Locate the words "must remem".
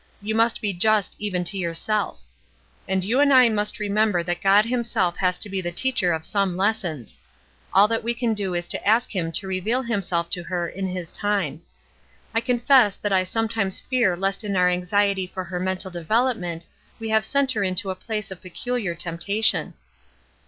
3.49-4.11